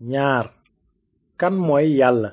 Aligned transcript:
ñaar 0.00 0.44
kan 1.36 1.52
mooy 1.66 1.86
yàlla 2.00 2.30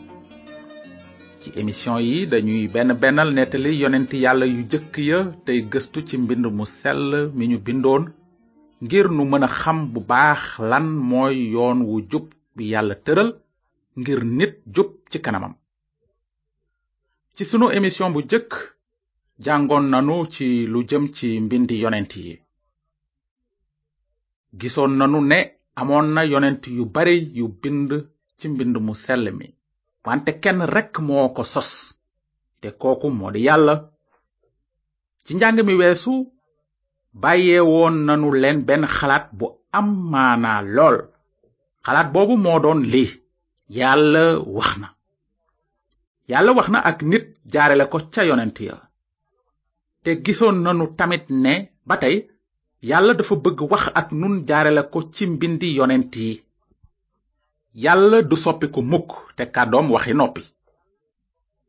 ci 1.41 1.51
émission 1.55 1.98
yi 1.98 2.27
dañuy 2.27 2.66
benn 2.68 2.95
bennal 2.95 3.32
nettali 3.32 3.74
yonent 3.78 4.10
yàlla 4.12 4.45
yu 4.46 4.62
jëkk 4.70 4.98
ya 4.98 5.20
tey 5.45 5.60
gëstu 5.73 6.02
ci 6.06 6.18
mbind 6.18 6.46
mu 6.46 6.65
sell 6.66 7.30
mi 7.34 7.46
ñu 7.46 7.59
bindoon 7.59 8.09
ngir 8.82 9.09
nu 9.09 9.24
mën 9.24 9.42
a 9.45 9.46
xam 9.48 9.92
bu 9.92 10.01
baax 10.01 10.59
lan 10.59 10.87
mooy 11.10 11.51
yoon 11.52 11.82
wu 11.84 12.02
jub 12.10 12.26
bi 12.56 12.65
yàlla 12.73 12.95
tëral 12.96 13.30
ngir 13.96 14.24
nit 14.24 14.54
jub 14.66 14.90
ci 15.10 15.20
kanamam 15.20 15.54
ci 17.37 17.45
sunu 17.45 17.70
émission 17.70 18.10
bu 18.10 18.20
jëkk 18.29 18.52
jàngoon 19.38 19.88
nanu 19.90 20.26
ci 20.29 20.66
lu 20.66 20.82
jëm 20.88 21.12
ci 21.15 21.38
mbindi 21.40 21.76
yonent 21.84 22.12
yi 22.16 22.40
gisoon 24.59 24.96
nanu 24.98 25.20
ne 25.20 25.53
amoon 25.80 26.09
na 26.14 26.23
yonent 26.33 26.62
yu 26.66 26.84
bare 26.87 27.14
yu 27.38 27.48
bind 27.62 27.91
ci 28.38 28.48
mbind 28.48 28.77
mu 28.87 28.95
sell 29.02 29.24
mi 29.38 29.46
wante 30.07 30.30
kenn 30.43 30.60
rekk 30.74 30.95
moo 31.07 31.26
ko 31.37 31.43
sos 31.52 31.71
te 32.60 32.68
kooku 32.80 33.09
moo 33.18 33.32
di 33.35 33.40
yàlla 33.48 33.74
ci 35.24 35.32
njàng 35.35 35.60
mi 35.66 35.74
weesu 35.80 36.13
bàyyee 37.23 37.60
woon 37.71 37.95
nanu 38.07 38.29
leen 38.43 38.59
benn 38.68 38.87
xalaat 38.96 39.26
bu 39.38 39.46
am 39.79 39.88
maanaa 40.13 40.60
lool 40.76 40.96
xalaat 41.85 42.09
boobu 42.13 42.35
moo 42.45 42.59
doon 42.65 42.80
lii 42.93 43.10
yàlla 43.79 44.24
wax 44.57 44.70
na 44.82 44.88
yàlla 46.30 46.51
wax 46.59 46.66
na 46.73 46.79
ak 46.91 46.98
nit 47.10 47.24
jaarale 47.52 47.85
ko 47.93 47.98
ca 48.13 48.23
yonent 48.29 48.57
ya 48.68 48.74
te 50.02 50.10
gisoon 50.24 50.57
nanu 50.65 50.85
tamit 50.98 51.24
ne 51.45 51.52
ba 51.88 51.96
tey 52.02 52.16
yàlla 52.88 53.15
dafa 53.18 53.35
bëgg 53.45 53.60
wax 53.73 53.85
ak 54.01 54.09
nun 54.21 54.35
jaarale 54.49 54.82
ko 54.93 54.99
ci 55.15 55.24
mbindi 55.32 55.68
yonent 55.79 56.13
yi 56.21 56.32
yàlla 57.85 58.18
du 58.29 58.37
soppi 58.45 58.66
ko 58.74 58.80
mukk 58.93 59.09
te 59.37 59.45
kàddoom 59.54 59.87
waxi 59.95 60.13
noppi 60.15 60.43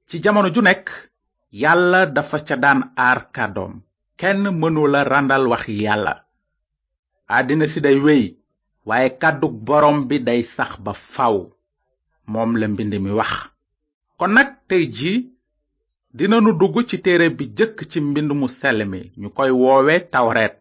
ci 0.07 0.15
jamono 0.23 0.49
ju 0.55 0.61
nekk 0.61 0.85
yàlla 1.61 1.99
dafa 2.15 2.37
ca 2.47 2.55
daan 2.63 2.79
aar 3.05 3.19
kàddoom 3.35 3.73
kenn 4.19 4.41
mënula 4.61 5.01
ràndal 5.11 5.45
waxi 5.51 5.73
yàlla 5.85 6.13
àddina 7.37 7.65
si 7.71 7.79
day 7.81 7.97
wéy 8.05 8.23
waaye 8.87 9.09
kàddug 9.21 9.53
borom 9.67 9.97
bi 10.09 10.17
day 10.19 10.41
sax 10.55 10.71
ba 10.85 10.93
faw 11.13 11.37
moom 12.31 12.51
la 12.59 12.67
mbind 12.67 12.93
mi 13.03 13.11
wax 13.19 13.31
kon 14.17 14.31
nag 14.35 14.49
tey 14.67 14.83
jii 14.97 15.17
dinanu 16.17 16.51
dugg 16.59 16.75
ci 16.89 16.97
téere 17.05 17.27
bi 17.37 17.45
jëkk 17.57 17.77
ci 17.89 17.97
mbind 18.01 18.31
mu 18.39 18.47
sell 18.59 18.79
ñu 19.21 19.27
koy 19.37 19.51
woowe 19.61 19.95
tawret 20.13 20.55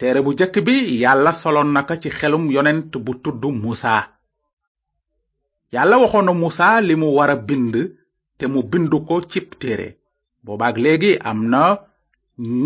téere 0.00 0.20
bu 0.24 0.30
jëkk 0.38 0.56
bi 0.66 0.74
yàlla 1.02 1.32
soloon 1.32 1.76
ci 2.02 2.10
xelum 2.10 2.50
yonent 2.50 2.92
bu 3.04 3.12
tudd 3.22 3.42
musa 3.62 3.94
yàlla 5.72 5.96
waxoon 6.02 6.26
na 6.26 6.32
musa 6.32 6.80
limu 6.80 7.06
mu 7.10 7.14
wara 7.16 7.36
bind 7.36 7.74
te 8.38 8.46
mu 8.46 8.62
bind 8.70 8.90
ko 9.08 9.20
cib 9.30 9.48
téere 9.60 9.96
boobaak 10.44 10.76
léegi 10.84 11.12
am 11.30 11.40
na 11.50 11.62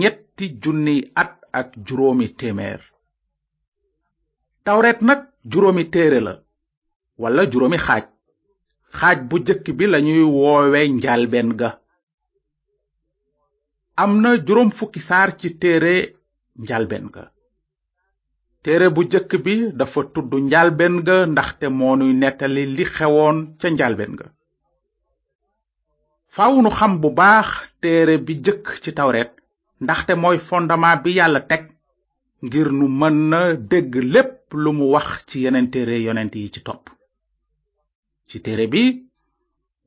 ñetti 0.01 0.47
junniy 0.63 1.11
at 1.15 1.33
ak 1.53 1.69
juróomi 1.87 2.27
nag 5.01 5.19
juróomi 5.51 5.85
téere 5.91 6.21
la 6.21 6.35
wala 7.19 7.43
juróomi 7.51 7.79
xaaj 7.87 8.05
xaaj 8.99 9.19
bu 9.29 9.37
jëkk 9.47 9.67
bi 9.79 9.85
lañuy 9.93 10.23
woowe 10.39 10.81
njaalbeen 10.89 11.51
ga 11.59 11.71
am 14.03 14.13
na 14.23 14.31
juróom 14.47 14.71
fukki 14.71 15.01
saar 15.01 15.31
ci 15.39 15.49
téere 15.61 16.16
njalben 16.59 17.09
ga 17.15 17.25
téere 18.65 18.89
bu 18.95 19.03
jëkk 19.13 19.31
bi 19.45 19.55
dafa 19.79 20.01
tudd 20.15 20.33
njalben 20.49 20.95
ga 21.07 21.17
ndaxte 21.33 21.67
moonuy 21.79 22.13
nettali 22.21 22.63
li 22.77 22.85
xewoon 22.95 23.37
ca 23.61 23.69
njalben 23.71 24.13
ga 24.21 24.27
faaw 26.35 26.55
xam 26.79 26.93
bu 27.03 27.09
baax 27.21 27.49
téere 27.83 28.15
bi 28.27 28.35
jëkk 28.45 28.67
ci 28.83 28.91
tawret 28.99 29.33
ndaxte 29.85 30.13
mooy 30.23 30.39
fondement 30.49 30.97
bi 31.05 31.11
yàlla 31.19 31.41
teg 31.51 31.63
ngir 32.47 32.69
nu 32.79 32.87
mën 33.01 33.17
na 33.31 33.41
dégg 33.71 33.93
lépp 34.15 34.35
lu 34.63 34.71
mu 34.79 34.85
wax 34.95 35.09
ci 35.29 35.37
yeneen 35.45 35.71
téere 35.73 35.97
yonent 36.07 36.35
yi 36.39 36.47
ci 36.55 36.61
topp 36.67 36.85
ci 38.29 38.37
téere 38.45 38.67
bi 38.73 38.83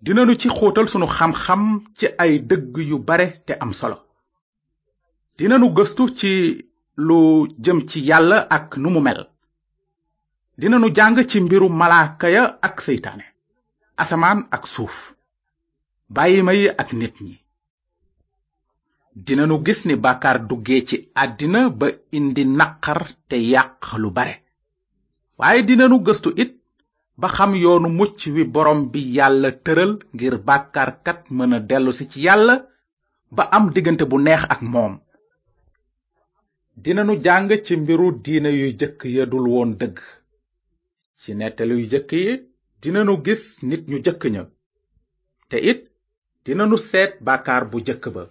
dinañu 0.03 0.33
ci 0.41 0.47
xóotal 0.55 0.87
sunu 0.89 1.07
xam-xam 1.17 1.61
ci 1.97 2.05
ay 2.23 2.33
dëgg 2.49 2.73
yu 2.89 2.97
bare 3.07 3.27
te 3.47 3.53
am 3.63 3.73
solo 3.79 3.97
dinanu 5.39 5.67
gëstu 5.75 6.03
ci 6.19 6.31
lu 7.05 7.19
jëm 7.63 7.79
ci 7.89 7.97
yàlla 8.09 8.39
ak 8.57 8.67
nu 8.81 8.89
mu 8.95 8.99
mel 9.07 9.21
dinanu 10.61 10.87
jàng 10.97 11.15
ci 11.29 11.37
mbiru 11.45 11.67
malaaka 11.79 12.27
ya 12.35 12.43
ak 12.67 12.75
seytaane 12.85 13.25
asamaan 14.01 14.39
ak 14.55 14.63
suuf 14.73 14.97
bàyyima 16.15 16.53
yi 16.59 16.67
ak 16.81 16.89
nit 16.99 17.13
ñi 17.25 17.35
dinanu 19.25 19.55
gis 19.65 19.81
ni 19.87 19.95
bàkkaar 20.03 20.37
duggee 20.49 20.81
ci 20.87 20.95
àddina 21.23 21.61
ba 21.79 21.87
indi 22.17 22.43
naqar 22.59 22.99
te 23.29 23.35
yàq 23.53 23.83
lu 24.01 24.09
bare 24.17 24.35
waaye 25.39 25.59
dinanu 25.67 25.97
gëstu 26.05 26.29
it 26.43 26.51
ba 27.21 27.27
xam 27.35 27.51
yoonu 27.63 27.87
mucc 27.99 28.19
wi 28.35 28.43
borom 28.53 28.79
bi 28.91 29.01
yàlla 29.17 29.49
tëral 29.65 29.91
ngir 30.13 30.35
kat 31.05 31.21
mën 31.35 31.53
a 31.53 31.59
dellusi 31.69 32.05
ci 32.11 32.19
yàlla 32.27 32.55
ba 33.35 33.43
am 33.55 33.65
diggante 33.75 34.03
bu 34.11 34.17
neex 34.25 34.43
ak 34.55 34.61
moom 34.73 34.95
dinanu 36.83 37.15
jàng 37.23 37.49
ci 37.65 37.75
mbiru 37.77 38.11
diine 38.23 38.49
yuy 38.59 38.71
jëkk 38.79 38.99
yadul 39.15 39.45
woon 39.53 39.71
dëgg 39.79 39.97
ci 41.21 41.29
nettali 41.39 41.73
yu 41.79 41.85
jëkk 41.93 42.11
yi 42.25 42.33
dinanu 42.81 43.13
gis 43.25 43.43
nit 43.67 43.83
ñu 43.91 43.97
jëkk 44.05 44.23
ña 44.33 44.43
te 45.49 45.57
it 45.71 45.81
dinanu 46.45 46.77
seet 46.89 47.11
bàkkaar 47.25 47.63
bu 47.71 47.77
jëkk 47.87 48.03
ba 48.15 48.23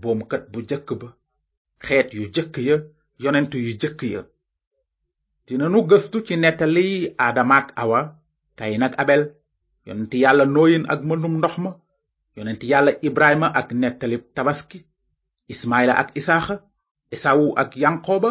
boomkat 0.00 0.44
bu 0.52 0.58
jëkk 0.70 0.88
ba 1.00 1.08
xeet 1.84 2.08
yu 2.16 2.22
jëkk 2.34 2.54
ya 2.68 2.76
yonent 3.22 3.52
yu 3.62 3.72
jëkk 3.80 4.00
ya 4.14 4.22
nu 5.72 5.80
gëstu 5.90 6.18
ci 6.26 6.34
nettali 6.36 6.84
aadamaak 7.24 7.68
awa 7.82 8.00
kayin 8.58 8.80
nag 8.82 8.94
abel 9.02 9.22
yonent 9.86 10.12
yàlla 10.22 10.44
nooyin 10.54 10.84
ak 10.92 11.00
mënum 11.08 11.34
ndox 11.38 11.54
ma 11.62 11.70
yonent 12.36 12.62
yàlla 12.70 12.92
ibrahima 13.06 13.48
ak 13.60 13.68
nettalib 13.80 14.22
tabaski 14.36 14.78
ismaila 15.52 15.92
ak 16.02 16.08
isaaxa 16.20 16.56
esawu 17.14 17.46
ak 17.62 17.70
yanqooba 17.82 18.30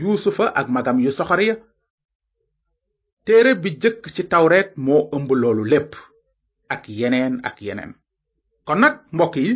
yusufa 0.00 0.46
ak 0.60 0.66
magam 0.74 0.98
yu 1.04 1.10
soxor 1.12 1.40
ya 1.40 1.54
téere 3.24 3.52
bi 3.62 3.70
jëkk 3.82 4.02
ci 4.14 4.22
tawreet 4.32 4.70
moo 4.84 5.02
ëmb 5.16 5.28
loolu 5.42 5.64
lépp 5.72 5.92
ak 6.74 6.82
yeneen 6.98 7.34
ak 7.48 7.56
yeneen 7.66 7.92
kon 8.66 8.78
nag 8.82 8.94
mbokk 9.14 9.34
yi 9.44 9.52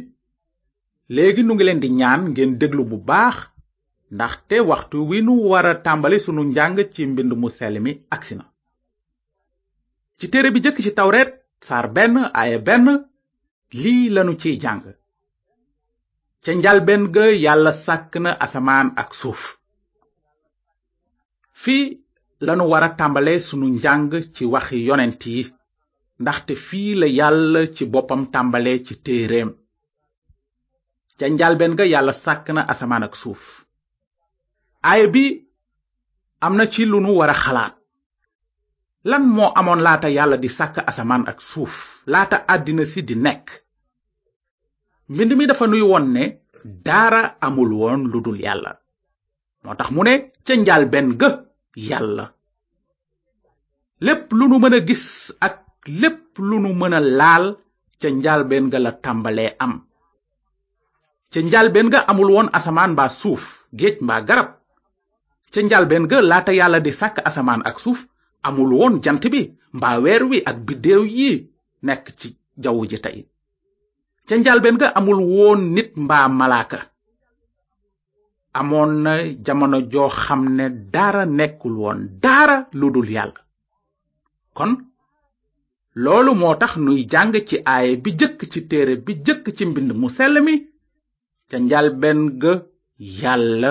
léegi 1.15 1.43
nu 1.44 1.53
ngi 1.55 1.65
leen 1.66 1.81
di 1.83 1.89
ñaan 2.00 2.22
ngeen 2.31 2.53
déglu 2.61 2.83
bu 2.91 2.97
baax 3.09 3.37
ndax 4.15 4.34
te 4.49 4.56
waxtu 4.71 4.99
wi 5.10 5.19
nu 5.27 5.33
wara 5.50 5.72
tàmbali 5.84 6.19
sunu 6.25 6.43
njàng 6.47 6.77
ci 6.92 7.03
mbind 7.10 7.33
mu 7.41 7.48
sell 7.59 7.77
mi 7.84 7.92
agsi 8.15 8.34
na 8.39 8.45
ci 10.19 10.27
téere 10.33 10.48
bi 10.54 10.60
jëkk 10.65 10.78
ci 10.84 10.91
tawreet 10.98 11.30
saar 11.66 11.86
benn 11.97 12.15
aaye 12.39 12.59
benn 12.66 12.86
lii 13.83 14.10
lanu 14.15 14.33
ciy 14.42 14.54
jàng 14.63 14.83
ca 16.48 16.54
njalben 16.60 17.03
ga 17.15 17.27
yàlla 17.45 17.72
sàkk 17.84 18.12
na 18.24 18.30
asamaan 18.45 18.89
ak 19.03 19.10
suuf 19.21 19.42
fii 21.62 21.83
lanu 22.47 22.65
war 22.72 22.83
a 22.83 22.89
tàmbale 22.98 23.34
sunu 23.47 23.66
njàng 23.77 24.12
ci 24.34 24.45
waxi 24.54 24.78
yonent 24.89 25.21
yi 25.33 25.42
ndaxte 26.22 26.53
fii 26.66 26.91
la 27.00 27.06
yàlla 27.18 27.60
ci 27.74 27.83
boppam 27.92 28.22
tàmbale 28.33 28.72
ci 28.86 28.95
téeréem 29.04 29.50
ca 31.18 31.24
njalben 31.30 31.72
ga 31.78 31.84
yàlla 31.92 32.12
sàkk 32.24 32.47
na 32.54 32.62
asamaan 32.72 33.03
ak 33.06 33.15
suuf 33.22 33.44
aaya 34.91 35.06
bi 35.15 35.24
am 36.44 36.54
na 36.59 36.65
ci 36.72 36.83
lu 36.91 36.98
nu 37.04 37.10
war 37.18 37.30
a 37.34 37.41
xalaat 37.44 37.74
lan 39.10 39.24
moo 39.36 39.51
amoon 39.59 39.80
laata 39.86 40.09
yàlla 40.16 40.36
di 40.42 40.48
sàkk 40.59 40.77
asamaan 40.91 41.24
ak 41.30 41.39
suuf 41.51 41.74
laata 42.12 42.36
àddina 42.53 42.84
si 42.92 43.01
di 43.09 43.15
nekk 43.27 43.48
mbind 45.15 45.33
mi 45.39 45.45
dafa 45.51 45.65
nuy 45.72 45.81
won 45.91 46.07
ne 46.15 46.25
daara 46.87 47.22
amul 47.47 47.72
woon 47.81 48.01
lu 48.13 48.19
dul 48.25 48.39
yàlla 48.47 48.71
moo 49.65 49.75
tax 49.78 49.89
mu 49.95 50.03
ne 50.07 50.15
ca 50.47 50.53
njaal 50.60 50.84
benn 50.93 51.09
ga 51.21 51.28
yàlla 51.89 52.25
lépp 54.07 54.27
lu 54.39 54.45
nu 54.49 54.57
mën 54.63 54.75
a 54.77 54.81
gis 54.89 55.05
ak 55.47 55.57
lépp 56.01 56.31
lu 56.49 56.57
nu 56.65 56.71
mën 56.81 56.95
a 56.99 57.01
laal 57.21 57.45
ca 58.01 58.09
njaal 58.19 58.43
benn 58.51 58.66
ga 58.72 58.78
la 58.84 58.93
tàmbalee 59.05 59.53
am 59.65 59.75
ca 61.33 61.39
njaal 61.47 61.69
benn 61.75 61.89
ga 61.93 62.01
amul 62.11 62.31
woon 62.34 62.49
asamaan 62.59 62.93
mbaa 62.95 63.11
suuf 63.21 63.45
géej 63.78 63.97
mbaa 64.04 64.21
garab 64.28 64.49
ca 65.53 65.59
njaal 65.66 65.87
benn 65.91 66.09
ga 66.11 66.19
laata 66.31 66.53
yàlla 66.61 66.78
di 66.87 66.93
sàkk 67.01 67.16
asamaan 67.28 67.63
ak 67.69 67.77
suuf 67.84 68.01
amul 68.47 68.71
woon 68.81 68.95
jant 69.04 69.25
bi 69.33 69.41
mbaa 69.77 69.97
weer 70.04 70.22
wi 70.31 70.39
ak 70.51 70.57
biddeew 70.66 71.03
yi 71.19 71.31
nekk 71.87 72.04
ci 72.21 72.28
jaww 72.63 72.81
ji 72.91 72.99
tey 73.07 73.19
ca 74.28 74.34
njalbeen 74.41 74.77
ga 74.83 74.89
amul 74.98 75.21
woon 75.34 75.60
nit 75.75 75.91
mbaa 76.04 76.27
malaaka 76.39 76.78
amoon 78.60 78.91
na 79.04 79.13
jamono 79.45 79.78
joo 79.92 80.09
xam 80.22 80.42
ne 80.57 80.65
dara 80.95 81.22
nekkul 81.39 81.75
woon 81.83 81.98
dara 82.25 82.57
lu 82.78 82.86
dul 82.95 83.09
yàlla 83.16 83.41
kon 84.57 84.72
loolu 86.03 86.30
moo 86.41 86.54
tax 86.60 86.72
nuy 86.84 87.01
jàng 87.13 87.30
ci 87.48 87.57
aaye 87.72 87.92
bi 88.03 88.10
jëkk 88.21 88.41
ci 88.53 88.60
téere 88.71 88.95
bi 89.04 89.13
jëkk 89.27 89.45
ci 89.57 89.63
mbind 89.71 89.91
mu 90.01 90.09
sell 90.16 90.34
mi 90.47 90.54
ca 91.51 91.57
njalbeen 91.65 92.21
ga 92.42 92.53
yàlla 93.21 93.71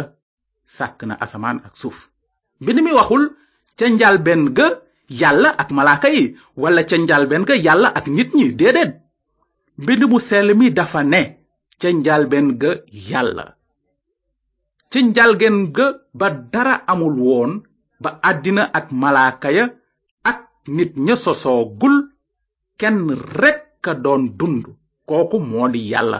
sàkk 0.77 0.99
na 1.07 1.13
asamaan 1.23 1.57
ak 1.67 1.73
suuf 1.81 1.97
mbind 2.61 2.79
mi 2.83 2.91
waxul 2.97 3.23
ca 3.77 3.85
njalbeen 3.95 4.43
ga 4.57 4.67
yàlla 5.21 5.49
ak 5.61 5.69
malaaka 5.77 6.07
yi 6.15 6.23
wala 6.61 6.81
ca 6.89 6.95
njalbeen 6.97 7.43
ga 7.49 7.55
yàlla 7.65 7.87
ak 7.97 8.05
nit 8.15 8.29
ñi 8.37 8.47
déedéet 8.59 8.91
mbind 9.77 10.03
mu 10.11 10.19
sell 10.27 10.47
mi 10.59 10.67
dafa 10.77 10.99
ne 11.11 11.21
ca 11.79 11.87
njalben 11.99 12.47
ga 12.61 12.71
yàlla 13.09 13.45
ca 14.91 14.97
njalgen 15.07 15.57
ga 15.75 15.85
ba 16.19 16.27
dara 16.51 16.73
amul 16.91 17.15
woon 17.27 17.51
ba 18.01 18.09
àddina 18.29 18.63
ak 18.77 18.87
malaaka 19.01 19.47
ya 19.57 19.65
ak 20.31 20.39
nit 20.75 20.91
ña 21.05 21.15
sosoo 21.23 21.61
gul 21.79 21.97
kenn 22.79 22.99
rekk 23.41 23.61
ka 23.83 23.91
doon 24.03 24.23
dund 24.39 24.63
kooku 25.09 25.37
moo 25.49 25.67
di 25.73 25.81
yàlla 25.91 26.19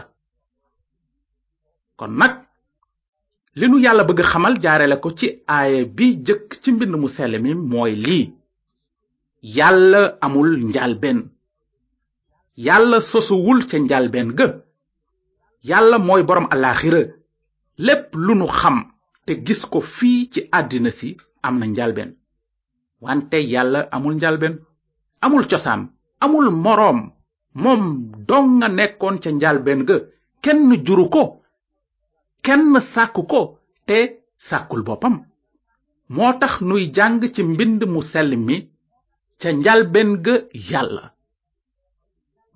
kon 1.98 2.12
nag 2.20 2.34
li 3.58 3.66
nu 3.70 3.76
yàlla 3.84 4.02
bëgg 4.08 4.20
xamal 4.30 4.54
jaarale 4.62 4.96
ko 5.02 5.08
ci 5.18 5.26
aaya 5.54 5.80
bi 5.96 6.06
jëkk 6.26 6.48
ci 6.62 6.68
mbind 6.72 6.94
mu 7.02 7.08
sell 7.16 7.34
mi 7.42 7.50
mooy 7.70 7.94
lii 8.04 8.24
yàlla 9.56 10.00
amul 10.24 10.48
njalben 10.70 11.18
yàlla 12.66 12.98
sosuwul 13.10 13.60
ca 13.70 13.76
njalbeen 13.84 14.30
ga 14.38 14.46
yàlla 15.70 15.96
mooy 16.06 16.22
borom 16.28 16.46
alaxira 16.54 17.02
lépp 17.86 18.08
lu 18.24 18.32
nu 18.40 18.46
xam 18.58 18.76
te 19.24 19.32
gis 19.46 19.62
ko 19.72 19.78
fii 19.94 20.20
ci 20.32 20.40
àddina 20.58 20.90
si 20.98 21.08
am 21.46 21.54
na 21.60 21.66
njalbeen 21.72 22.10
wante 23.04 23.36
yàlla 23.52 23.80
amul 23.94 24.14
njalbeen 24.16 24.54
amul 25.24 25.44
cosaan 25.50 25.82
amul 26.24 26.46
moroom 26.64 27.00
moom 27.62 27.82
dong 28.28 28.48
nga 28.58 28.68
nekkoon 28.78 29.16
ca 29.22 29.30
njalbeen 29.32 29.80
ga 29.88 29.96
kenn 30.44 30.64
juru 30.86 31.06
ko 31.14 31.22
kenn 32.44 32.64
sàkku 32.92 33.22
ko 33.32 33.40
te 33.88 33.98
sàkkul 34.46 34.82
boppam 34.86 35.14
moo 36.14 36.32
tax 36.40 36.54
nuy 36.68 36.84
jàng 36.96 37.18
ci 37.34 37.42
mbind 37.52 37.80
mu 37.92 38.00
sell 38.12 38.30
mi 38.46 38.56
ca 39.40 39.48
njalbeen 39.58 40.10
ga 40.24 40.34
yàlla 40.70 41.04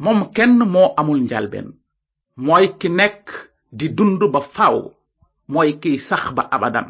moom 0.00 0.21
kenn 0.37 0.59
moo 0.73 0.89
amul 1.00 1.21
njalben 1.29 1.69
mooy 2.44 2.67
ki 2.79 2.89
nekk 2.99 3.25
di 3.79 3.87
dund 3.97 4.21
ba 4.33 4.41
faw 4.55 4.77
mooy 5.53 5.71
kiy 5.83 5.97
sax 6.09 6.25
ba 6.37 6.43
abadan 6.55 6.89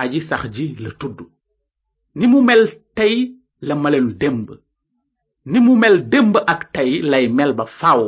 aji 0.00 0.20
sax 0.28 0.42
ji 0.54 0.66
la 0.82 0.90
tudd 1.00 1.18
ni 2.18 2.24
mu 2.32 2.38
mel 2.48 2.62
tey 2.96 3.16
la 3.66 3.74
maleen 3.82 4.08
démb 4.20 4.46
ni 5.50 5.58
mu 5.66 5.72
mel 5.82 5.96
démb 6.12 6.34
ak 6.52 6.60
tey 6.74 6.90
lay 7.10 7.26
mel 7.38 7.52
ba 7.58 7.66
faw 7.80 8.00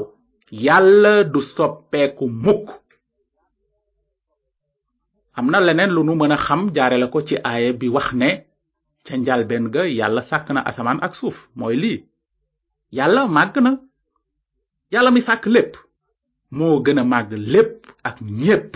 yàlla 0.64 1.14
du 1.32 1.40
soppeeku 1.54 2.26
mukk 2.44 2.68
am 5.38 5.46
na 5.50 5.58
leneen 5.66 5.92
lu 5.94 6.00
nu 6.04 6.12
mën 6.16 6.32
a 6.32 6.36
xam 6.46 6.62
jaare 6.76 6.96
la 7.00 7.06
ko 7.12 7.18
ci 7.28 7.34
aaya 7.48 7.72
bi 7.80 7.86
wax 7.96 8.08
ne 8.20 8.28
ca 9.06 9.14
njalbeen 9.16 9.64
ga 9.74 9.82
yàlla 9.98 10.22
sàkk 10.30 10.46
na 10.52 10.60
asamaan 10.68 11.00
ak 11.06 11.12
suuf 11.20 11.38
mooy 11.58 11.76
lii 11.82 11.98
Yalla 12.96 13.22
màgg 13.36 13.56
na 13.64 13.70
yàlla 14.92 15.10
mi 15.14 15.20
sàkk 15.26 15.44
lépp 15.54 15.72
moo 16.56 16.74
gën 16.84 16.98
a 16.98 17.04
màgg 17.12 17.30
lépp 17.52 17.74
ak 18.08 18.16
ñépp 18.40 18.70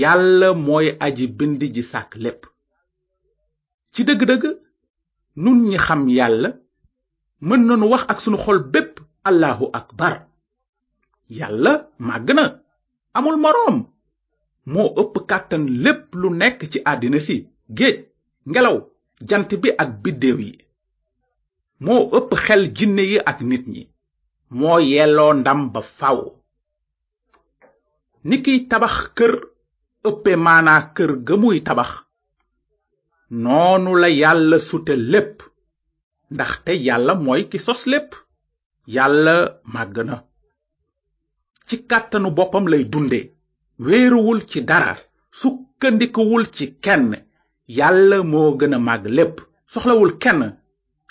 yàlla 0.00 0.48
mooy 0.66 0.86
aji 1.04 1.24
bindi 1.38 1.66
ji 1.74 1.82
sàkk 1.92 2.10
lépp 2.24 2.40
ci 3.92 4.00
dëgg-dëgg 4.06 4.44
nun 5.42 5.58
ñi 5.68 5.76
xam 5.86 6.00
yàlla 6.18 6.48
mën 7.46 7.60
nañu 7.66 7.86
wax 7.92 8.02
ak 8.10 8.18
suñu 8.22 8.38
xol 8.44 8.58
bépp 8.72 8.92
allahu 9.28 9.64
akbar 9.80 10.14
Yalla 11.38 11.72
màgg 12.08 12.28
na 12.36 12.44
amul 13.16 13.36
moroom 13.44 13.76
moo 14.72 14.88
ëpp 15.02 15.14
kàttan 15.30 15.64
lépp 15.84 16.02
lu 16.20 16.28
nekk 16.40 16.58
ci 16.72 16.78
àddina 16.90 17.18
si 17.26 17.36
géej 17.78 17.96
ngelaw 18.50 18.76
jant 19.28 19.50
bi 19.62 19.68
ak 19.82 19.88
biddéew 20.02 20.38
yi 20.48 20.52
moo 21.84 22.02
ëpp 22.18 22.30
xel 22.44 22.62
jinne 22.76 23.02
yi 23.10 23.18
ak 23.30 23.38
nit 23.48 23.64
ñi 23.72 23.82
moo 24.58 24.78
yelloo 24.92 25.32
ndam 25.40 25.60
ba 25.72 25.80
faw 25.98 26.18
ni 28.28 28.36
kiy 28.44 28.58
tabax 28.70 28.96
kër 29.16 29.32
ëppe 30.08 30.30
maanaa 30.44 30.80
kër 30.96 31.12
ga 31.26 31.34
muy 31.42 31.58
tabax 31.66 31.90
noonu 33.42 33.90
la 34.00 34.08
yàlla 34.20 34.56
sute 34.68 34.92
lépp 35.12 35.36
ndaxte 36.34 36.70
yàlla 36.86 37.12
mooy 37.24 37.42
ki 37.50 37.58
sos 37.66 37.80
lépp 37.92 38.10
yàlla 38.94 39.34
màgg 39.72 39.96
na 40.08 40.16
ci 41.66 41.76
kàttanu 41.90 42.28
boppam 42.36 42.64
lay 42.72 42.82
dunde 42.92 43.20
wéeruwul 43.84 44.40
ci 44.50 44.58
dara 44.70 44.94
sukkandikuwul 45.40 46.44
ci 46.56 46.64
kenn 46.84 47.08
yàlla 47.78 48.16
moo 48.32 48.50
gën 48.58 48.74
a 48.78 48.78
màgg 48.88 49.04
lépp 49.16 49.34
soxlawul 49.72 50.12
kenn 50.24 50.42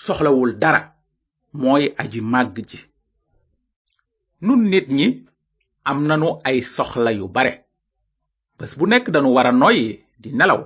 soxlawul 0.04 0.58
dara 0.62 0.82
mooy 1.60 1.84
aji 1.98 2.20
màgg 2.20 2.56
ji 2.70 2.78
nun 4.46 4.60
nit 4.72 4.86
ñi 4.98 5.06
am 5.90 5.98
nanu 6.08 6.28
ay 6.48 6.58
soxla 6.74 7.10
yu 7.18 7.26
bare 7.36 7.52
bés 8.58 8.72
bu 8.78 8.84
nekk 8.86 9.06
danu 9.12 9.30
wara 9.36 9.52
noyyi 9.60 9.86
di 10.22 10.30
nelaw 10.38 10.60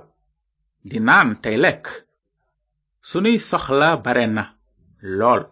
di 0.89 0.97
naan 1.07 1.29
tey 1.43 1.57
lekk 1.63 1.85
sunuy 3.07 3.37
soxla 3.49 3.89
bare 4.05 4.25
na 4.35 4.43
lool 5.19 5.43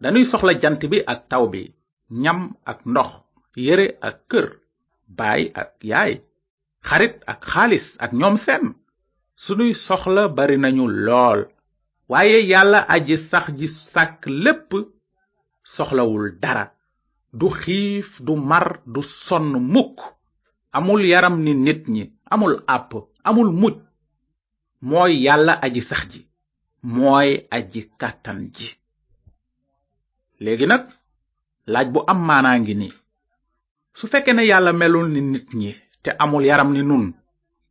danuy 0.00 0.24
soxla 0.30 0.52
jant 0.62 0.80
bi 0.90 0.98
ak 1.12 1.20
taw 1.30 1.44
bi 1.52 1.62
ñam 2.22 2.40
ak 2.70 2.78
ndox 2.90 3.10
yére 3.64 3.86
ak 4.08 4.16
kër 4.30 4.46
baay 5.18 5.42
ak 5.62 5.70
yaay 5.90 6.12
xarit 6.88 7.16
ak 7.32 7.40
xaalis 7.52 7.86
ak 8.04 8.10
ñoom 8.20 8.36
seen 8.44 8.64
sunuy 9.42 9.72
soxla 9.86 10.22
bari 10.36 10.56
nañu 10.62 10.86
lool 11.06 11.40
waaye 12.08 12.38
yàlla 12.48 12.80
aji 12.94 13.16
sax 13.28 13.44
ji 13.58 13.68
sàkk 13.92 14.22
lépp 14.44 14.68
soxlawul 15.74 16.26
dara 16.42 16.64
du 17.38 17.46
xiif 17.60 18.06
du 18.26 18.32
mar 18.50 18.66
du 18.94 19.00
sonn 19.02 19.48
mukk 19.72 19.98
amul 20.76 21.02
yaram 21.12 21.36
ni 21.44 21.52
nit 21.66 21.82
ñi 21.94 22.02
amul 22.34 22.54
àpp 22.74 22.90
amul 23.28 23.50
muj 23.60 23.74
mooy 24.88 25.12
yàlla 25.24 25.54
aji 25.64 25.80
sax 25.90 26.02
ji 26.12 26.20
mooy 26.94 27.30
aji 27.56 27.80
kàttan 28.00 28.40
ji 28.56 28.68
léegi 30.42 30.66
nag 30.66 30.82
laaj 31.72 31.88
bu 31.92 32.00
am 32.10 32.20
maanaa 32.28 32.56
ngi 32.62 32.74
ni 32.80 32.88
su 33.98 34.04
fekkee 34.12 34.34
ne 34.34 34.42
yàlla 34.50 34.72
melul 34.80 35.06
ni 35.12 35.20
nit 35.32 35.48
ñi 35.60 35.70
te 36.02 36.10
amul 36.22 36.44
yaram 36.48 36.70
ni 36.72 36.82
nun 36.82 37.04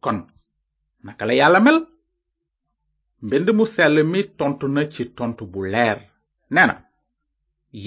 kon 0.04 0.18
naka 1.06 1.26
la 1.26 1.34
yàlla 1.40 1.60
mel 1.66 1.80
mbind 3.26 3.48
mu 3.58 3.66
sell 3.74 3.96
mi 4.12 4.22
tontu 4.38 4.66
na 4.76 4.82
ci 4.94 5.04
tontu 5.18 5.44
bu 5.52 5.60
leer 5.74 5.98
nee 6.54 6.66
na 6.70 6.76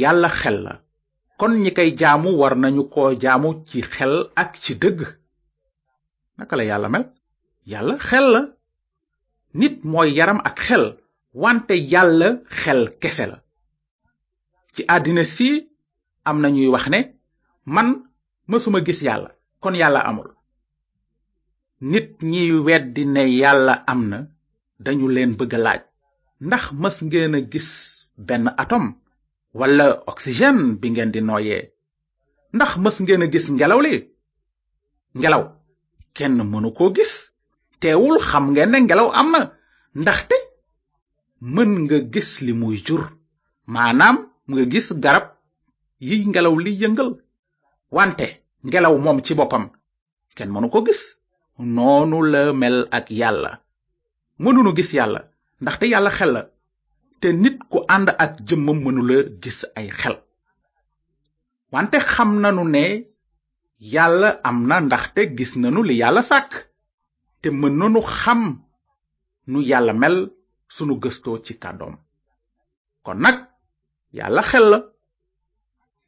yàlla 0.00 0.28
xel 0.40 0.58
la 0.66 0.74
kon 1.38 1.52
ñi 1.62 1.70
koy 1.76 1.90
jaamu 2.00 2.30
war 2.40 2.54
nañu 2.62 2.82
koo 2.94 3.08
jaamu 3.22 3.48
ci 3.68 3.78
xel 3.94 4.14
ak 4.42 4.52
ci 4.62 4.72
dëgg 4.82 5.00
naka 6.36 6.54
la 6.58 6.64
yàlla 6.70 6.88
mel 6.92 7.04
yàlla 7.70 7.94
xel 8.08 8.26
la 8.34 8.40
nit 9.58 9.74
mooy 9.90 10.10
yaram 10.18 10.40
ak 10.48 10.56
xel 10.66 10.84
wante 11.42 11.74
yàlla 11.92 12.28
xel 12.60 12.80
kese 13.02 13.24
la 13.32 13.38
ci 14.74 14.82
àddina 14.94 15.24
si 15.34 15.48
am 16.28 16.36
na 16.42 16.48
ñuy 16.54 16.66
wax 16.74 16.84
ne 16.92 16.98
man 17.74 17.88
mësuma 18.48 18.78
gis 18.86 19.00
yàlla 19.06 19.30
kon 19.62 19.74
yàlla 19.80 20.00
amul 20.08 20.30
nit 21.90 22.10
ñiy 22.30 22.50
weddi 22.66 23.04
ne 23.14 23.22
yàlla 23.42 23.74
am 23.92 24.02
na 24.10 24.18
dañu 24.84 25.06
leen 25.14 25.32
bëgg 25.38 25.52
laaj 25.64 25.80
ndax 26.46 26.64
mës 26.82 26.96
ngeen 27.08 27.34
gis 27.52 27.68
benn 28.28 28.46
atom 28.62 28.84
wala 29.58 29.86
oxygène 30.10 30.62
bi 30.80 30.86
ngeen 30.92 31.10
di 31.14 31.20
nooyee 31.28 31.62
ndax 32.56 32.70
mës 32.82 32.96
ngeen 33.02 33.24
a 33.24 33.26
gis 33.32 33.46
ngelaw 33.56 33.80
li 33.86 33.94
ngelaw 35.20 35.44
kenn 36.16 36.36
mënu 36.50 36.70
koo 36.78 36.90
gis 36.96 37.12
teewul 37.80 38.16
xam 38.28 38.44
ngeen 38.52 38.70
ne 38.72 38.78
ngelaw 38.86 39.08
am 39.20 39.28
na 39.34 39.40
ndaxte 40.00 40.36
mën 41.54 41.70
nga 41.82 41.98
gis 42.12 42.30
li 42.44 42.52
muy 42.60 42.76
jur 42.86 43.02
maanaam 43.72 44.16
nga 44.50 44.62
gis 44.72 44.88
garab 45.04 45.26
yi 46.06 46.14
ngelaw 46.30 46.54
li 46.64 46.72
yëngal 46.82 47.10
wante 47.96 48.26
ngelaw 48.68 48.94
moom 49.04 49.18
ci 49.26 49.32
boppam 49.38 49.64
kenn 50.36 50.50
mënu 50.52 50.68
ko 50.72 50.78
gis 50.86 51.02
noonu 51.74 52.16
la 52.32 52.40
mel 52.60 52.76
ak 52.98 53.06
yàlla 53.20 53.52
mënunu 54.44 54.70
gis 54.78 54.90
yàlla 54.98 55.20
ndaxte 55.62 55.86
yàlla 55.92 56.10
xel 56.18 56.30
la 56.36 56.42
te 57.20 57.28
nit 57.42 57.56
ku 57.70 57.78
ànd 57.96 58.08
ak 58.24 58.32
jëmmam 58.46 58.78
mënula 58.84 59.18
gis 59.42 59.58
ay 59.78 59.88
xel 60.00 60.16
wante 61.74 61.98
xam 62.12 62.30
nanu 62.42 62.64
ne 62.74 62.84
yàlla 63.94 64.28
am 64.48 64.58
na 64.68 64.76
ndaxte 64.86 65.20
gis 65.36 65.52
nanu 65.62 65.80
li 65.88 65.94
yàlla 66.02 66.22
sàkk 66.30 66.52
te 67.40 67.48
mën 67.58 67.74
nanu 67.80 68.00
xam 68.20 68.40
nu 69.50 69.58
yàlla 69.70 69.92
mel 70.02 70.16
sunu 70.74 70.94
gëstoo 71.02 71.36
ci 71.44 71.52
kàddoom 71.62 71.94
kon 73.04 73.18
nag 73.24 73.36
yàlla 74.18 74.42
xel 74.50 74.64
la 74.72 74.78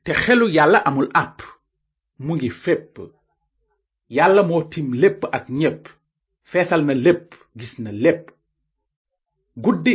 te 0.05 0.12
xelu 0.25 0.47
yàlla 0.57 0.79
amul 0.89 1.11
àpp 1.23 1.39
mu 2.25 2.33
ngi 2.35 2.51
fépp 2.65 2.95
yàlla 4.17 4.43
moo 4.49 4.62
tim 4.73 4.87
lépp 5.03 5.21
ak 5.37 5.45
ñépp 5.59 5.83
feesal 6.51 6.83
na 6.87 6.95
lépp 7.07 7.29
gis 7.56 7.73
na 7.82 7.90
lépp 8.02 8.25
guddi 9.62 9.94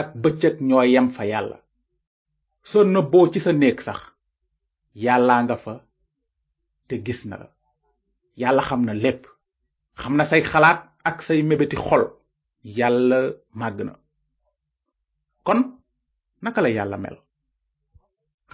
ak 0.00 0.08
bëccëg 0.22 0.54
ñoo 0.68 0.82
yem 0.92 1.06
fa 1.16 1.22
yàlla 1.32 1.58
soo 2.70 2.84
nëbboo 2.92 3.26
ci 3.32 3.38
sa 3.44 3.52
néeg 3.52 3.78
sax 3.86 4.00
yàlla 5.04 5.34
nga 5.44 5.56
fa 5.64 5.74
te 6.88 6.94
gis 7.06 7.20
na 7.28 7.36
la 7.42 7.48
yàlla 8.40 8.62
xam 8.68 8.80
na 8.86 8.94
lépp 9.02 9.22
xam 10.00 10.14
na 10.16 10.24
say 10.30 10.42
xalaat 10.50 10.80
ak 11.08 11.16
say 11.26 11.40
mébéti 11.48 11.76
xol 11.86 12.04
yàlla 12.76 13.18
màgg 13.58 13.78
na 13.86 13.92
kon 15.46 15.60
naka 16.42 16.60
la 16.62 16.70
yàlla 16.76 16.96
mel 17.04 17.16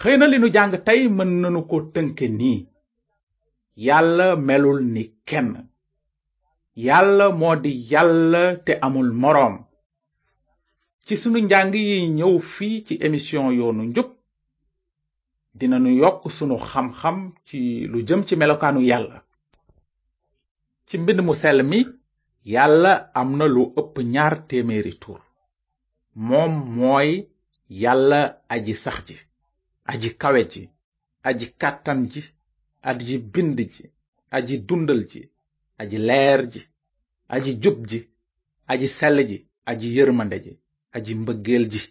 xëy 0.01 0.15
na 0.17 0.25
li 0.29 0.37
nu 0.39 0.47
jàng 0.55 0.73
tey 0.87 1.01
mën 1.17 1.31
nanu 1.41 1.59
ko 1.69 1.75
tënke 1.93 2.25
nii 2.39 2.59
yàlla 3.87 4.27
melul 4.47 4.79
ni 4.93 5.03
kenn 5.29 5.49
yàlla 6.83 7.25
moo 7.39 7.55
di 7.63 7.71
yàlla 7.91 8.41
te 8.65 8.73
amul 8.85 9.11
moroom 9.21 9.55
ci 11.05 11.13
sunu 11.21 11.39
njàng 11.45 11.73
yi 11.87 11.97
ñëw 12.17 12.33
fii 12.53 12.77
ci 12.87 12.93
émission 13.07 13.45
yoonu 13.57 13.83
njub 13.89 14.09
dinanu 15.57 15.89
yokk 16.01 16.21
sunu 16.37 16.55
xam-xam 16.69 17.17
ci 17.47 17.59
lu 17.91 17.97
jëm 18.07 18.21
ci 18.27 18.33
melokaanu 18.37 18.81
yàlla 18.89 19.17
ci 20.87 20.95
mbind 21.01 21.19
mu 21.27 21.33
sel 21.41 21.57
mi 21.69 21.79
yàlla 22.53 22.93
am 23.19 23.29
na 23.37 23.45
lu 23.53 23.61
ëpp 23.79 23.95
ñaar 24.13 24.33
téeméeri 24.47 24.93
tur 25.03 25.21
moom 26.27 26.53
mooy 26.77 27.09
yàlla 27.81 28.19
aji 28.53 28.73
sax 28.83 28.97
ji 29.07 29.15
aji 29.91 30.09
kawe 30.21 30.41
ji 30.51 30.61
aji 31.27 31.45
kàttan 31.61 31.99
ci 32.11 32.21
aji 32.89 33.15
bind 33.33 33.57
ji 33.73 33.83
aji 34.35 34.55
dundal 34.67 35.01
ji 35.11 35.21
aji 35.81 35.97
leer 36.09 36.39
ji 36.53 36.61
aji 37.35 37.51
jub 37.63 37.79
ji 37.89 37.99
aji 38.71 38.87
selji 38.97 39.23
ji 39.29 39.37
aji 39.69 39.87
yërmande 39.97 40.37
aji 40.95 41.13
mbëggeel 41.21 41.63
ji 41.73 41.81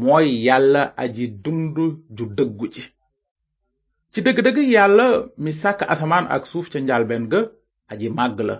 mooy 0.00 0.28
yàlla 0.46 0.82
aji 1.02 1.24
dund 1.44 1.76
ju 2.16 2.24
dëggu 2.36 2.66
ci 2.74 2.82
ci 4.12 4.18
dëgg-dëgg 4.24 4.58
yàlla 4.74 5.06
mi 5.42 5.52
sàkk 5.62 5.80
asamaan 5.92 6.26
ak 6.34 6.42
suuf 6.50 6.66
ca 6.72 6.78
njalben 6.80 7.24
ga 7.32 7.40
aji 7.92 8.06
màgg 8.18 8.38
la 8.48 8.56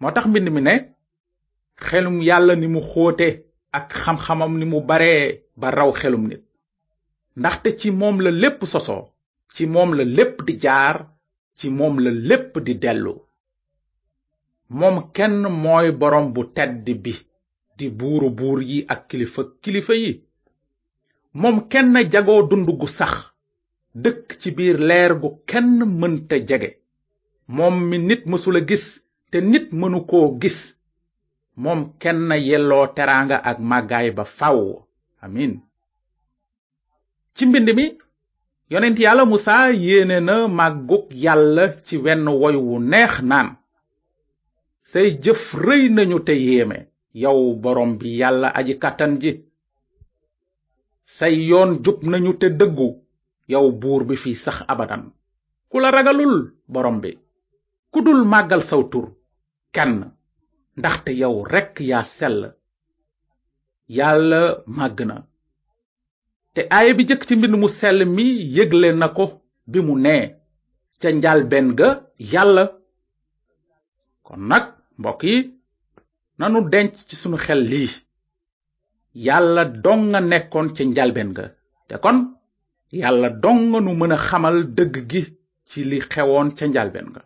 moo 0.00 0.12
tax 0.14 0.24
mbind 0.28 0.48
mi 0.54 0.60
ne 0.66 0.74
xelum 1.86 2.16
yàlla 2.28 2.52
ni 2.56 2.66
mu 2.74 2.80
xoote 2.90 3.28
ak 3.78 3.86
xam-xamam 4.02 4.52
ni 4.60 4.66
mu 4.72 4.78
baree 4.88 5.24
ba 5.60 5.66
raw 5.78 5.90
xelum 6.00 6.24
nit 6.30 6.42
ndaxte 7.40 7.68
ci 7.80 7.88
moom 8.00 8.16
la 8.24 8.30
lépp 8.42 8.60
sosoo 8.72 9.02
ci 9.54 9.62
moom 9.74 9.90
la 9.98 10.04
lépp 10.16 10.36
di 10.46 10.54
jaar 10.64 10.96
ci 11.60 11.68
moom 11.78 11.96
la 12.04 12.10
lépp 12.28 12.52
di 12.66 12.72
dellu 12.82 13.12
moom 14.78 14.96
kenn 15.16 15.38
mooy 15.62 15.86
boroom 16.00 16.26
bu 16.34 16.42
tedd 16.56 16.86
bi 17.04 17.12
di 17.76 17.84
buuru 17.98 18.28
buur 18.38 18.60
yi 18.70 18.78
ak 18.92 19.00
kilifa 19.08 19.42
kilifa 19.62 19.94
yi 20.02 20.12
moom 21.40 21.56
kenn 21.70 21.90
jagoo 22.12 22.42
dund 22.50 22.68
gu 22.80 22.86
sax 22.98 23.12
dëkk 24.02 24.28
ci 24.40 24.48
biir 24.56 24.78
leer 24.88 25.12
gu 25.22 25.28
kenn 25.50 25.70
mënta 26.00 26.36
jege 26.48 26.70
moom 27.56 27.76
mi 27.88 27.96
nit 28.08 28.22
mësula 28.30 28.60
gis 28.68 28.84
te 29.30 29.36
nit 29.50 29.66
mënu 29.80 29.98
koo 30.10 30.26
gis 30.42 30.58
moom 31.62 31.80
kenn 32.02 32.30
yelloo 32.48 32.86
teraanga 32.96 33.36
ak 33.50 33.58
màggaay 33.70 34.08
ba 34.16 34.24
faw 34.38 34.58
amin 35.24 35.52
ci 37.36 37.42
mbind 37.46 37.68
mi 37.78 37.86
yonent 38.72 38.98
yàlla 39.04 39.24
musa 39.26 39.58
yéene 39.84 40.20
na 40.20 40.36
màggug 40.48 41.06
yàlla 41.24 41.64
ci 41.86 41.96
wenn 42.04 42.24
woy 42.40 42.54
wu 42.56 42.78
neex 42.92 43.14
naan 43.30 43.48
say 44.90 45.06
jëf 45.24 45.42
rëy 45.64 45.82
nañu 45.96 46.18
te 46.26 46.34
yéeme 46.46 46.76
yow 47.22 47.38
borom 47.62 47.90
bi 48.00 48.08
yàlla 48.20 48.48
aji 48.58 48.74
kàttan 48.82 49.12
ji 49.22 49.30
say 51.16 51.34
yoon 51.48 51.70
jub 51.84 51.98
nañu 52.12 52.32
te 52.40 52.46
dëggu 52.60 52.88
yow 53.52 53.66
buur 53.80 54.02
bi 54.08 54.16
fi 54.22 54.30
sax 54.34 54.56
abadan 54.72 55.02
ku 55.70 55.76
la 55.80 55.90
ragalul 55.90 56.36
borom 56.72 57.00
bi 57.02 57.10
ku 57.92 57.98
dul 58.04 58.22
màggal 58.32 58.62
saw 58.70 58.82
tur 58.90 59.06
kenn 59.76 59.94
ndaxte 60.78 61.10
yow 61.22 61.34
rekk 61.52 61.74
yaa 61.88 62.04
sell 62.18 62.38
yàlla 63.96 64.40
màgg 64.78 64.98
na 65.10 65.16
te 66.54 66.62
aaya 66.76 66.92
bi 66.96 67.04
jëkk 67.08 67.24
ci 67.26 67.34
mbind 67.36 67.54
mu 67.60 67.68
sell 67.78 68.00
mi 68.16 68.26
yëgle 68.56 68.88
na 69.00 69.08
ko 69.16 69.24
bi 69.70 69.78
mu 69.86 69.94
nee 70.04 70.22
ca 71.00 71.08
njalben 71.12 71.68
ga 71.78 71.88
yàlla 72.32 72.64
kon 74.26 74.42
nag 74.50 74.64
mbokk 75.00 75.20
yi 75.30 75.36
nanu 76.38 76.58
denc 76.72 76.92
ci 77.08 77.14
sunu 77.20 77.38
xel 77.44 77.62
lii 77.70 77.90
yàlla 79.26 79.64
dong 79.84 80.02
nga 80.10 80.20
nekkoon 80.30 80.68
ca 80.76 80.82
njalben 80.84 81.30
ga 81.36 81.44
te 81.88 81.94
kon 82.04 82.18
yàlla 83.00 83.28
dong 83.42 83.60
nga 83.70 83.78
nu 83.84 83.92
mën 84.00 84.14
a 84.16 84.18
xamal 84.28 84.56
dëgg 84.76 84.94
gi 85.10 85.22
ci 85.70 85.80
li 85.90 85.98
xewoon 86.12 86.48
ca 86.58 86.64
njalben 86.66 87.08
ga 87.14 87.22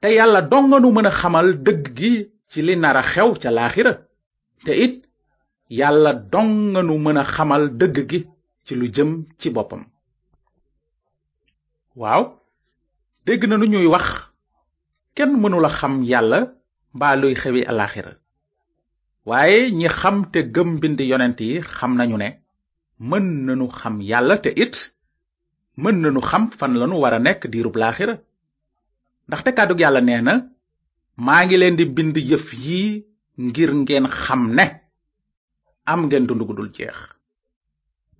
te 0.00 0.08
yàlla 0.18 0.40
dong 0.52 0.66
nga 0.70 0.78
nu 0.80 0.88
mën 0.94 1.08
a 1.10 1.12
xamal 1.20 1.48
dëgg 1.66 1.84
gi 1.98 2.12
ci 2.50 2.58
li 2.66 2.74
nar 2.76 2.96
a 3.02 3.04
xew 3.12 3.30
ca 3.42 3.50
laaxira 3.56 3.92
te 4.64 4.72
it 4.84 4.94
yàlla 5.70 6.12
dong 6.32 6.72
nu 6.82 6.98
mën 6.98 7.16
a 7.16 7.24
xamal 7.34 7.68
dëgg 7.80 7.96
gi 8.10 8.18
ci 8.66 8.74
lu 8.74 8.86
jëm 8.94 9.24
ci 9.38 9.50
boppam 9.50 9.84
waaw 11.96 12.22
dégg 13.26 13.46
na 13.48 13.56
nu 13.56 13.66
ñuy 13.66 13.86
wax 13.86 14.06
kenn 15.14 15.32
mënula 15.40 15.68
xam 15.68 16.02
yàlla 16.04 16.38
mbaa 16.94 17.14
luy 17.16 17.34
xewi 17.34 17.62
alaxira 17.64 18.12
waaye 19.28 19.70
ñi 19.72 19.88
xam 19.88 20.24
te 20.32 20.38
gëm 20.54 20.68
mbind 20.76 21.00
yonent 21.10 21.38
yi 21.40 21.60
xam 21.62 21.96
nañu 21.96 22.16
ne 22.16 22.28
mën 22.98 23.26
nañu 23.46 23.68
xam 23.80 24.00
yàlla 24.10 24.36
te 24.42 24.50
it 24.56 24.74
mën 25.76 25.96
nañu 26.02 26.20
xam 26.20 26.50
fan 26.58 26.74
lanu 26.80 26.96
war 27.02 27.14
a 27.14 27.18
nekk 27.18 27.46
diirub 27.50 27.76
laaxira 27.76 28.14
ndaxte 29.28 29.50
kàddug 29.56 29.80
yàlla 29.80 30.00
nee 30.00 30.20
na 30.20 30.34
maa 31.16 31.44
ngi 31.44 31.56
leen 31.58 31.76
di 31.76 31.84
bind 31.94 32.16
yëf 32.30 32.46
yi 32.64 33.02
ngir 33.38 33.70
ngeen 33.74 34.06
xam 34.22 34.42
ne 34.58 34.79
am 35.92 36.02
ngeen 36.06 36.26
dund 36.28 36.42
gu 36.48 36.66
jeex 36.76 36.96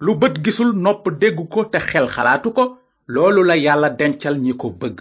lu 0.04 0.12
bët 0.20 0.34
gisul 0.44 0.70
nopp 0.84 1.04
dégg 1.20 1.36
ko 1.52 1.60
te 1.72 1.78
xel 1.90 2.06
xalaatu 2.14 2.48
ko 2.56 2.64
loolu 3.14 3.42
la 3.48 3.56
yàlla 3.66 3.88
dencal 4.00 4.36
ñi 4.44 4.52
ko 4.60 4.66
bëgg 4.80 4.98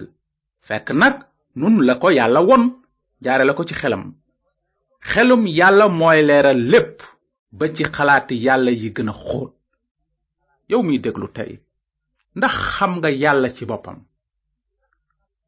fekk 0.67 0.87
nag 1.01 1.15
nun 1.59 1.75
la 1.87 1.93
ko 2.01 2.07
yàlla 2.19 2.39
won 2.49 2.63
jaare 3.25 3.43
la 3.47 3.53
ko 3.57 3.63
ci 3.69 3.73
xelam 3.81 4.03
xelum 5.11 5.43
yàlla 5.59 5.85
mooy 5.99 6.19
leeral 6.27 6.59
lépp 6.71 6.95
ba 7.57 7.65
ci 7.75 7.83
xalaati 7.95 8.35
yàlla 8.45 8.71
yi 8.79 8.89
gën 8.97 9.09
a 9.13 9.15
xóot 9.25 9.51
yow 10.69 10.81
miy 10.83 10.99
déglu 11.03 11.27
tey 11.37 11.51
ndax 12.37 12.53
xam 12.73 12.91
nga 12.97 13.09
yàlla 13.21 13.49
ci 13.55 13.65
boppam 13.69 13.97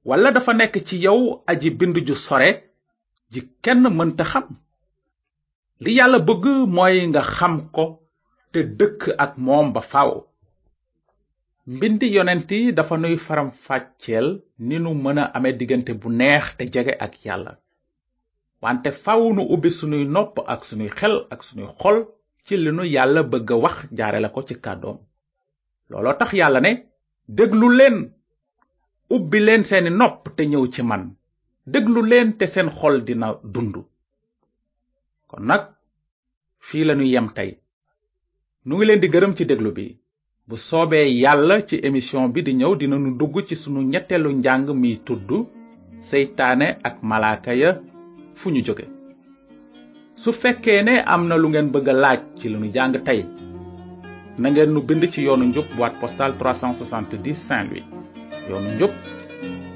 wala 0.07 0.29
dafa 0.31 0.53
nekk 0.53 0.75
ci 0.87 0.95
yow 1.05 1.21
aji 1.49 1.69
bind 1.77 1.97
ju 2.07 2.15
sore 2.15 2.49
ji 3.31 3.39
kenn 3.63 3.81
mënta 3.97 4.23
xam 4.31 4.47
li 5.85 5.91
yàlla 5.99 6.19
bëgg 6.27 6.43
mooy 6.75 6.95
nga 7.09 7.21
xam 7.35 7.53
ko 7.75 7.85
te 8.51 8.59
dëkk 8.79 9.01
ak 9.23 9.31
moom 9.45 9.67
ba 9.75 9.81
faaw 9.91 10.11
mbind 11.75 12.01
yonent 12.15 12.49
yi 12.59 12.71
dafa 12.77 12.95
nuy 13.03 13.15
faram 13.25 13.49
fàcceel 13.65 14.27
ni 14.67 14.75
nu 14.83 14.91
mën 15.03 15.17
a 15.21 15.23
amee 15.37 15.57
diggante 15.59 15.91
bu 16.01 16.07
neex 16.19 16.45
te 16.57 16.63
jege 16.73 16.93
ak 17.05 17.13
yàlla 17.25 17.51
wante 18.63 18.89
faaw 19.03 19.23
nu 19.35 19.41
ubbi 19.53 19.69
sunuy 19.77 20.03
nopp 20.15 20.35
ak 20.53 20.61
sunuy 20.67 20.89
xel 20.99 21.15
ak 21.33 21.39
sunuy 21.47 21.67
xol 21.81 21.97
ci 22.45 22.53
li 22.57 22.71
nu 22.77 22.83
yàlla 22.95 23.21
bëgg 23.31 23.49
a 23.55 23.57
wax 23.63 23.77
jaare 23.97 24.19
la 24.21 24.29
ko 24.35 24.39
ci 24.47 24.55
kàddoom 24.65 24.97
looloo 25.89 26.15
tax 26.19 26.31
yàlla 26.39 26.59
ne 26.65 26.71
déglu 27.37 27.67
leen 27.79 27.95
ubbi 29.15 29.39
leen 29.47 29.63
seeni 29.69 29.91
nopp 29.99 30.21
te 30.35 30.43
ñëw 30.51 30.63
ci 30.73 30.81
man 30.89 31.03
déglu 31.73 32.01
leen 32.11 32.29
te 32.39 32.45
seen 32.53 32.69
xol 32.77 32.95
dina 33.07 33.27
dund 33.55 33.75
kon 35.31 35.45
nag 35.49 35.63
fii 36.67 36.83
lañu 36.87 37.05
yem 37.13 37.27
tey 37.37 37.49
nu 38.65 38.75
ngi 38.75 38.85
leen 38.87 38.99
di 39.01 39.07
gërëm 39.13 39.33
ci 39.37 39.43
déglu 39.49 39.71
bi 39.77 39.85
bu 40.47 40.55
soobee 40.67 41.07
yàlla 41.23 41.55
ci 41.67 41.75
émission 41.87 42.23
bi 42.33 42.41
di 42.47 42.53
ñëw 42.59 42.73
dinañu 42.79 43.09
dugg 43.19 43.35
ci 43.47 43.55
sunu 43.61 43.79
ñetteelu 43.91 44.29
njàng 44.35 44.67
mi 44.81 44.89
tudd 45.07 45.29
seytaane 46.09 46.67
ak 46.87 46.95
malaaka 47.09 47.51
ya 47.61 47.69
fu 48.39 48.47
ñu 48.51 48.61
jóge 48.65 48.85
su 50.21 50.29
fekkee 50.41 50.81
ne 50.87 50.95
am 51.13 51.21
na 51.27 51.35
lu 51.37 51.47
ngeen 51.49 51.71
bëgg 51.73 51.87
a 51.91 51.93
laaj 52.03 52.19
ci 52.37 52.45
lu 52.49 52.57
ñu 52.61 52.69
jàng 52.75 52.97
tey 53.07 53.21
na 54.39 54.47
ngeen 54.49 54.71
nu 54.73 54.81
bind 54.87 55.03
ci 55.13 55.21
yoonu 55.27 55.45
njub 55.47 55.65
boîte 55.77 55.97
postale 56.01 56.35
370 56.39 57.33
saint 57.47 57.67
louis 57.69 57.87
yoonu 58.49 58.69
njub 58.75 58.91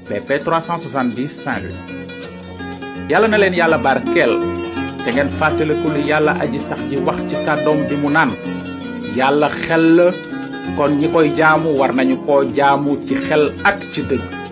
pp 0.08 0.28
370 0.44 1.28
saint 1.42 1.62
louis 1.64 1.76
yàlla 3.10 3.26
na 3.28 3.38
leen 3.38 3.54
yàlla 3.60 3.78
barkeel 3.84 4.34
te 5.06 5.12
ngeen 5.14 5.28
fàttaliku 5.40 5.88
li 5.94 6.00
yàlla 6.10 6.32
aji 6.44 6.58
sax 6.68 6.80
ji 6.90 6.96
wax 7.06 7.18
ci 7.28 7.34
kàddoom 7.46 7.78
bi 7.88 7.94
mu 8.02 8.08
naan 8.16 8.30
yàlla 9.18 9.48
xel 9.64 9.84
la 9.98 10.06
kon 10.76 10.90
ñi 11.00 11.06
koy 11.14 11.26
jaamu 11.38 11.68
war 11.78 11.90
nañu 11.98 12.16
ko 12.26 12.34
jaamu 12.58 12.90
ci 13.06 13.14
xel 13.26 13.42
ak 13.70 13.78
ci 13.92 14.00
dëgg 14.08 14.45